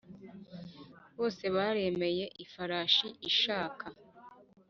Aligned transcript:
bose 1.17 1.43
baremereye 1.55 2.25
ifarashi 2.43 3.07
ishaka! 3.29 3.85